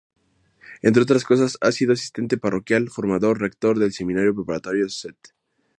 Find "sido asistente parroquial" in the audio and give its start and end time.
1.71-2.89